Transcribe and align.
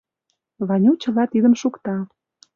Ваню 0.67 0.91
чыла 1.03 1.23
тидым 1.31 1.53
шукта. 1.61 1.95